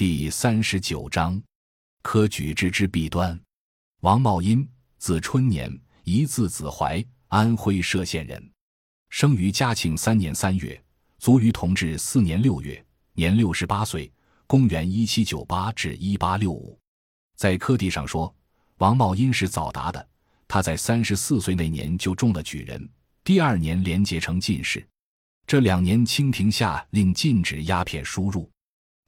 [0.00, 1.38] 第三十九章，
[2.00, 3.38] 科举制之弊端。
[4.00, 5.70] 王茂殷，字春年，
[6.04, 8.50] 一字子怀，安徽歙县人，
[9.10, 10.82] 生于嘉庆三年三月，
[11.18, 12.82] 卒于同治四年六月，
[13.12, 14.10] 年六十八岁。
[14.46, 16.80] 公元一七九八至一八六五。
[17.36, 18.34] 在科第上说，
[18.78, 20.08] 王茂殷是早达的。
[20.48, 22.88] 他在三十四岁那年就中了举人，
[23.22, 24.82] 第二年连结成进士。
[25.46, 28.50] 这两年，清廷下令禁止鸦片输入。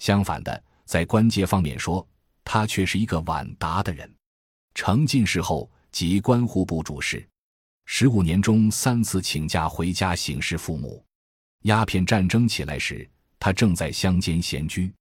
[0.00, 0.64] 相反的。
[0.90, 2.04] 在官阶方面说，
[2.42, 4.12] 他却是一个晚达的人。
[4.74, 7.24] 成进士后，即官户部主事。
[7.86, 11.00] 十五年中三次请假回家省视父母。
[11.62, 13.08] 鸦片战争起来时，
[13.38, 14.92] 他正在乡间闲居，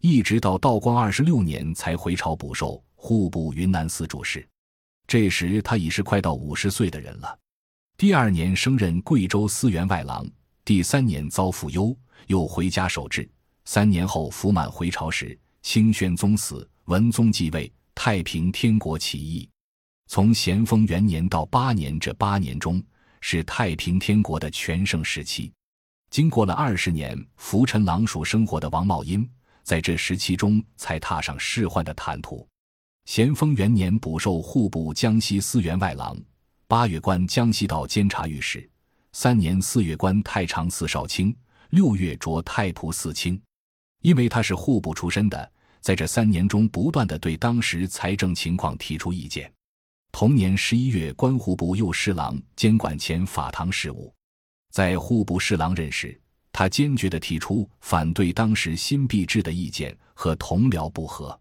[0.00, 4.44] 一直到道光二十六年才回朝补授户部云南司主事。
[5.06, 7.38] 这时他已是快到五十岁的人了。
[7.96, 10.28] 第二年升任贵州司员外郎，
[10.64, 13.30] 第三年遭父忧，又回家守制。
[13.70, 19.46] 三年后，福满回朝时，清宣宗死，文宗继位，太平天国起义。
[20.06, 22.82] 从咸丰元年到八年这八年中，
[23.20, 25.52] 是太平天国的全盛时期。
[26.08, 29.28] 经过了二十年浮沉狼鼠生活的王茂英，
[29.62, 32.48] 在这时期中才踏上仕宦的坦途。
[33.04, 36.16] 咸丰元年补授户部江西司员外郎，
[36.66, 38.66] 八月官江西道监察御史，
[39.12, 41.36] 三年四月官太常寺少卿，
[41.68, 43.38] 六月着太仆寺卿。
[44.02, 49.52] 因为他是户部出身的，在这三年中不断的对当时财政情况提出意见。
[50.12, 54.12] 同年十一月，官户部右侍郎，监管前法堂事务。
[54.70, 56.18] 在户部侍郎任时，
[56.52, 61.38] 他坚决的提出反对当时新币制的意见，和同僚不和。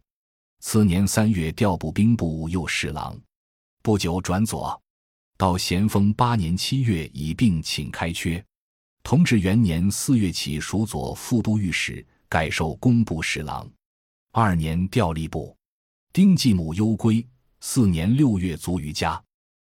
[0.59, 3.19] 次年三月，调补兵部右侍郎，
[3.81, 4.79] 不久转左。
[5.37, 8.43] 到咸丰八年七月，以病请开缺。
[9.03, 12.05] 同治元年四月起，署左副都御史。
[12.29, 13.69] 改授工部侍郎，
[14.33, 15.55] 二年调吏部。
[16.11, 17.25] 丁继母忧归，
[17.61, 19.21] 四年六月卒于家。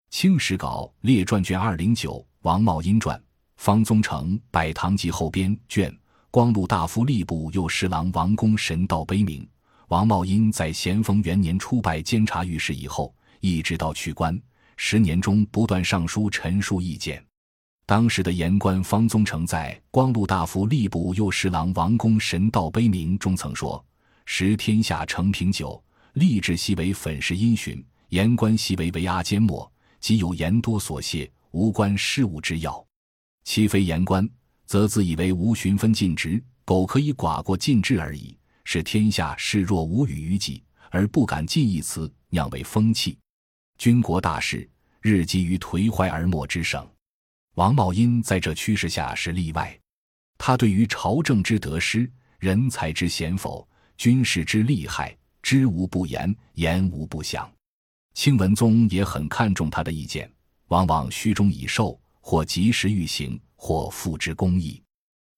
[0.08, 3.22] 清史稿列传卷二零九，王茂英传，
[3.56, 5.94] 方宗成《百堂集》后编卷。
[6.30, 9.46] 光禄大夫吏部右侍郎王公神道碑铭。
[9.88, 14.40] 王茂英在咸丰元年出拜监察御史以后，一直到去官
[14.78, 17.22] 十年中，不断上书陈述意见。
[17.88, 23.82] 当时的言官方宗成在光禄大夫吏部右侍郎王公神道碑铭中曾说
[24.26, 25.80] ：“时天下承平久，
[26.14, 29.70] 吏治悉为粉饰阴循，言官悉为为阿缄默，
[30.00, 32.84] 即有言多所谢，无关事务之要。
[33.44, 34.28] 其非言官，
[34.66, 38.36] 则自以为无循分尽职，苟可以寡过尽制而已。
[38.64, 40.60] 使天下视若无语于己，
[40.90, 43.16] 而不敢尽一词，酿为风气。
[43.78, 44.68] 军国大事，
[45.00, 46.84] 日积于颓坏而没之省。”
[47.56, 49.78] 王茂英在这趋势下是例外，
[50.36, 57.50] 他对于朝政之得失、人才之贤否、军事之利害，知无不言，言无不详。
[58.12, 60.30] 清文宗也很看重他的意见，
[60.66, 64.82] 往往虚中以授，或及时欲行，或付之公义，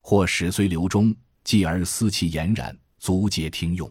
[0.03, 1.15] 或始虽留中，
[1.45, 3.89] 继而思其俨然，足皆听用。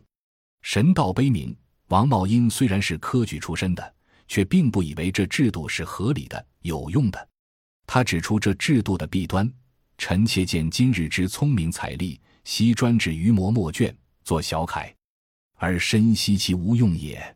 [0.64, 1.56] 神道悲悯，
[1.88, 3.96] 王茂英虽然是科举出身的，
[4.28, 7.30] 却并不以为这制度是合理的、有用的。
[7.88, 9.52] 他指出这制度的弊端：
[9.98, 14.94] 臣妾见今日之聪明才力，悉专指于磨墨卷，作小楷，
[15.56, 17.36] 而深悉其无用也。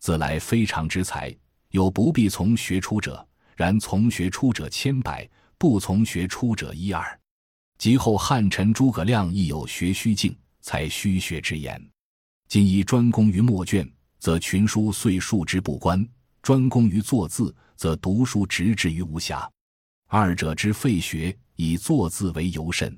[0.00, 1.32] 自来非常之才，
[1.70, 7.20] 有不必从学出者，然从学出者千百，不从学出者一二。
[7.78, 11.80] 及后汉臣诸葛亮亦有学虚境，才虚学之言。
[12.48, 13.88] 今以专攻于墨卷，
[14.18, 16.02] 则群书遂数之不观；
[16.40, 19.48] 专攻于作字，则读书直至于无暇。
[20.14, 22.92] 二者之废学，以作字为尤甚；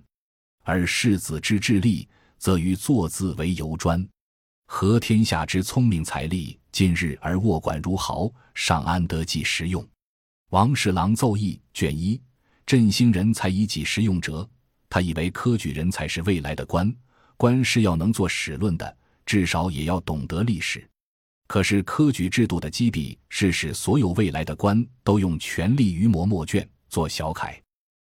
[0.64, 2.08] 而世子之智力，
[2.38, 4.04] 则于作字为尤专。
[4.66, 9.86] 合天下之聪明才力，今日而握管如毫，尚安得计实用？
[10.50, 12.20] 王侍郎奏议卷一：
[12.66, 14.44] 振兴人才以己实用者，
[14.88, 16.92] 他以为科举人才是未来的官，
[17.36, 20.84] 官是要能做史论的，至少也要懂得历史。
[21.46, 26.68] 可是科举制度的积弊，是使所有未来的官都用权力于磨墨卷。
[26.94, 27.60] 做小楷，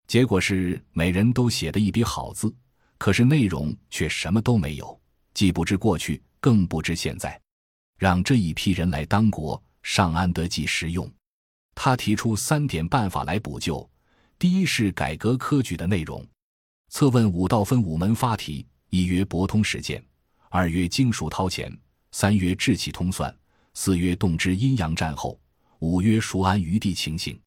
[0.08, 2.52] 结果是每人都写的一笔好字，
[2.98, 5.00] 可是内容却什么都没有，
[5.36, 7.40] 既不知过去，更不知现在。
[8.00, 11.08] 让这一批人来当国，尚安得计实用？
[11.76, 13.88] 他提出三点办法来补救：
[14.40, 16.26] 第一是改革科举的内容，
[16.90, 20.04] 策问五道分五门发题：一曰博通实践，
[20.50, 21.72] 二曰经数掏钱，
[22.14, 23.32] 三曰志气通算，
[23.76, 25.40] 四曰动之阴阳战后，
[25.82, 27.40] 五曰熟谙于地情形。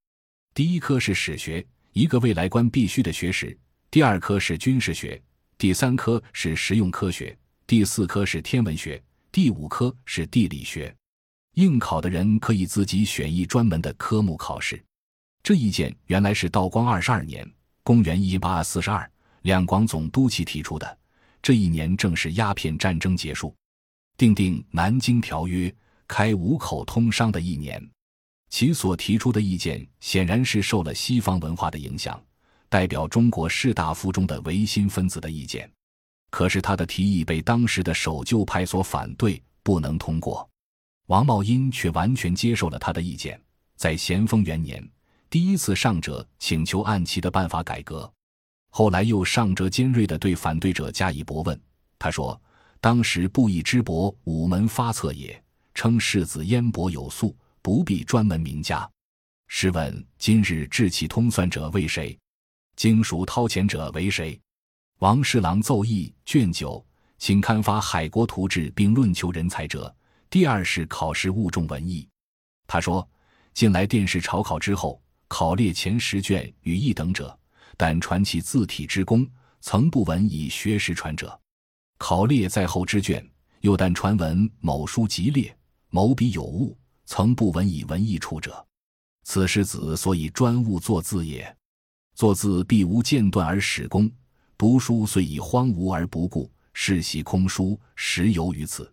[0.54, 3.48] 第一科是史学，一个未来官必须的学识；
[3.90, 5.20] 第二科是军事学；
[5.58, 7.36] 第三科是实用科学；
[7.66, 9.02] 第四科是天文学，
[9.32, 10.94] 第五科是地理学。
[11.54, 14.80] 应考的人可以自己选一专门的科目考试。
[15.42, 17.44] 这意见原来是道光二十二年
[17.82, 19.10] （公元一八四十二）
[19.42, 20.98] 两广总督齐提出的。
[21.42, 23.52] 这一年正是鸦片战争结束，
[24.16, 25.68] 订定《南京条约》，
[26.06, 27.84] 开五口通商的一年。
[28.54, 32.22] 其所提出的意见显然是受了西方文化的影响，
[32.68, 35.68] 代表中国士大夫中的维新分子的意见。
[36.30, 40.48] 可是他的提议被当时的守旧派所反对，不能通过。
[41.06, 43.42] 王茂殷却完全接受了他的意见，
[43.74, 44.88] 在咸丰元年，
[45.28, 48.08] 第一次上折请求按其的办法改革，
[48.70, 51.60] 后来又上折尖锐地对反对者加以驳问。
[51.98, 52.40] 他说
[52.80, 55.42] ：“当时布议之博五门发策也，
[55.74, 58.86] 称世子渊博有素，不必专门名家。
[59.46, 62.16] 试问今日志气通算者为谁？
[62.76, 64.38] 经熟掏钱者为谁？”
[65.00, 66.84] 王侍郎奏议卷九，
[67.16, 69.92] 请刊发《海国图志》，并论求人才者。
[70.28, 72.06] 第二是考试务重文艺。
[72.66, 73.08] 他说
[73.54, 77.34] ：“近来殿试朝考之后，考列前十卷与一等者，
[77.78, 79.26] 但传其字体之功，
[79.62, 81.28] 曾不闻以学识传者；
[81.96, 83.26] 考列在后之卷，
[83.62, 85.56] 又但传闻某书极劣，
[85.88, 86.76] 某笔有误，
[87.06, 88.64] 曾不闻以文艺处者。
[89.24, 91.56] 此师子所以专务作字也。
[92.14, 94.10] 作字必无间断而始功，
[94.56, 98.92] 读书虽以荒芜而不顾，世袭空书，实由于此。”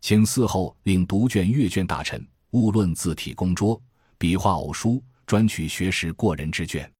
[0.00, 3.80] 请嗣后令读卷阅卷大臣勿论字体工拙，
[4.18, 6.90] 笔画偶书，专取学识过人之卷。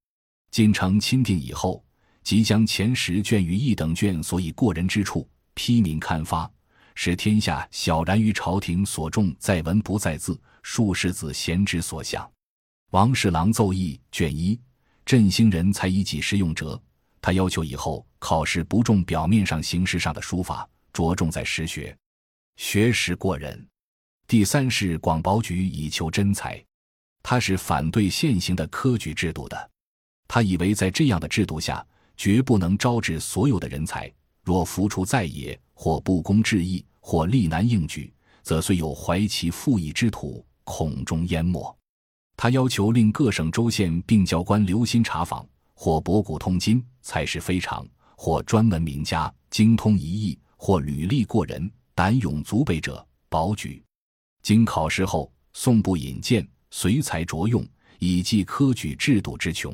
[0.50, 1.84] 进城钦定以后，
[2.22, 6.50] 即将前十卷与一等卷所以过人之处批明刊发，
[6.94, 12.28] 使天下晓然于朝廷所重在文不在字，庶士子贤之所向。
[12.90, 14.58] 王侍郎奏议卷一，
[15.04, 16.80] 振兴人才以己实用者。
[17.20, 21.96] 他要求以后考试不重表面上形式上的书法，着重在实学。
[22.56, 23.66] 学识过人，
[24.28, 26.62] 第三是广保举以求真才，
[27.22, 29.70] 他是反对现行的科举制度的。
[30.28, 31.84] 他以为在这样的制度下，
[32.16, 34.12] 绝不能招致所有的人才。
[34.44, 38.12] 若浮出在野，或不公致意，或力难应举，
[38.42, 41.76] 则虽有怀其富义之土，恐终淹没。
[42.36, 47.84] 他要求令各省州县并教官留心查访，或博古通今，才识非常；
[48.16, 51.70] 或专门名家，精通一艺，或履历过人。
[51.94, 53.80] 胆勇足备者，保举。
[54.42, 57.64] 经考试后，送部引荐，随才着用，
[58.00, 59.72] 以济科举制度之穷。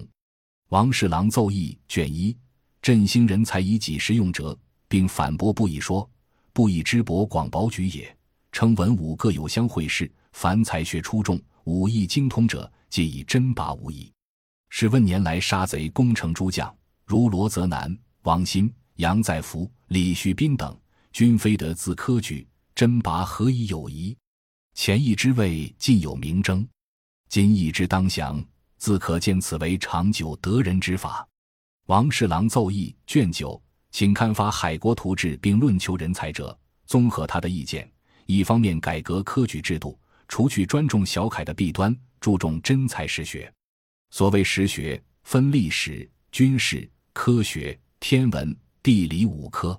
[0.69, 2.37] 王侍郎奏议卷一，
[2.83, 6.09] 振兴人才以己实用者，并反驳不已说，
[6.53, 8.17] 不以知博广保举也。
[8.53, 14.11] 称文武各有相会事，凡才学出众、武艺精通者，皆以真拔无疑。
[14.71, 16.75] 是问年来杀贼攻城诸将，
[17.05, 20.77] 如罗泽南、王新、杨再福、李旭斌等。
[21.13, 24.17] 均非得自科举，甄拔何以有疑？
[24.75, 26.65] 前一之位尽有明争，
[27.29, 28.43] 今一之当详，
[28.79, 31.27] 自可见此为长久得人之法。
[31.91, 33.61] 王侍郎奏议卷九，
[33.91, 36.57] 请刊发《海国图志》，并论求人才者，
[36.87, 37.91] 综合他的意见：
[38.27, 39.99] 一方面改革科举制度，
[40.29, 43.53] 除去专重小楷的弊端，注重真才实学。
[44.11, 49.77] 所谓实学，分历史、军事、科学、天文、地理五科。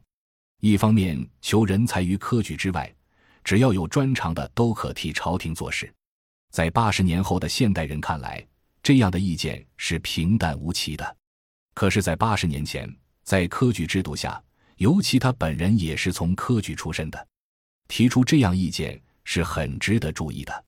[0.59, 2.93] 一方面求人才于科举之外，
[3.41, 5.89] 只要有专长的都可替朝廷做事。
[6.51, 8.45] 在八十年后的现代人看来，
[8.83, 11.17] 这样的意见是平淡无奇的。
[11.73, 14.41] 可是，在八十年前，在科举制度下，
[14.77, 17.27] 尤其他本人也是从科举出身的，
[17.87, 20.65] 提出这样意见是很值得注意的。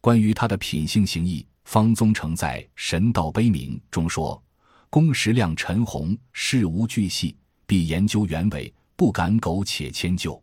[0.00, 4.42] 关于他的品性行义，方宗成在《神道碑铭》中说
[4.90, 10.38] ：“公识量陈洪，事无巨细，必研究原委。”不敢苟且迁就，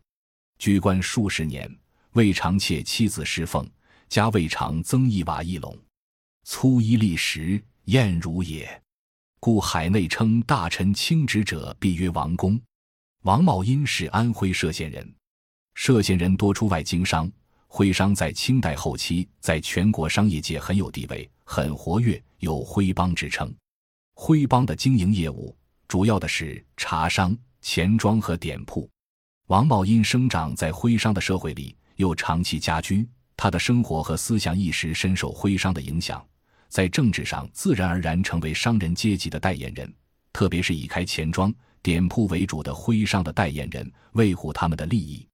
[0.58, 1.72] 居官数十年，
[2.14, 3.64] 未尝妾妻子侍奉，
[4.08, 5.78] 家未尝增一瓦一垄，
[6.42, 8.82] 粗衣立时，艳如也。
[9.40, 12.60] 故海内称大臣清职者，必曰王公。
[13.22, 15.14] 王茂殷是安徽歙县人，
[15.76, 17.30] 歙县人多出外经商，
[17.66, 23.52] 徽商在清代后期在全国商业界很有地位，很活跃，有徽帮之称。
[24.14, 27.36] 徽帮的经营业务主要的是茶商。
[27.60, 28.88] 钱庄和店铺，
[29.48, 36.24] 王茂因生长在徽商的社会里，又长期家居，他的生活和思想意识深受徽商的影响，
[36.68, 39.92] 在政治上自然而然成为商人阶级的代言人，
[40.32, 45.26] 特别是以开钱庄、店铺为主的徽商的代言人，维护他们的利益。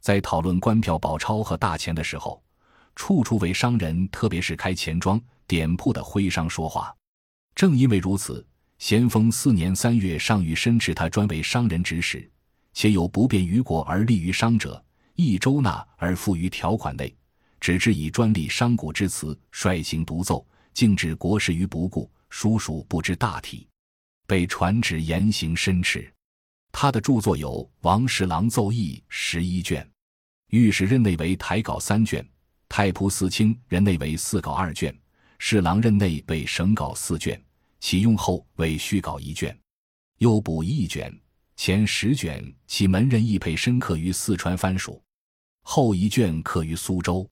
[0.00, 2.42] 在讨论官票、宝钞和大钱的时候，
[2.94, 6.94] 处处为商人，特别是开钱庄、店铺的徽商说话。
[7.54, 8.46] 正因为如此。
[8.78, 12.28] 咸丰四年三月，上谕申斥他专为商人指使，
[12.74, 17.16] 且有不便于国而利于商者，亦周纳而附于条款内。
[17.60, 23.66] 只知以专利商贾之词，率行独奏，竟置国事于不顾，叔叔不知大体，
[24.26, 26.12] 被传旨严刑申斥。
[26.72, 29.88] 他的著作有《王侍郎奏议》十一卷，
[30.48, 32.28] 御史任内为台稿三卷，
[32.68, 34.92] 太仆寺卿任内为四稿二卷，
[35.38, 37.40] 侍郎任内为省稿四卷，
[37.78, 39.56] 启用后为续稿一卷，
[40.18, 41.16] 又补一卷，
[41.54, 45.00] 前十卷其门人亦配深刻于四川藩属，
[45.62, 47.24] 后一卷刻于苏州。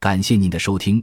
[0.00, 1.02] 感谢您的收听，